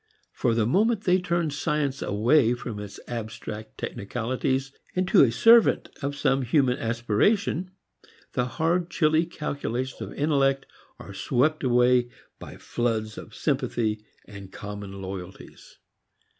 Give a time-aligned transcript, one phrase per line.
[0.33, 6.15] For the moment they turn science away from its abstract technicalities into a servant of
[6.15, 7.69] some human aspiration;
[8.33, 10.65] the hard, chilly calculations of intellect
[10.97, 12.09] are swept away
[12.39, 15.77] by floods of sympathy and common loyalties.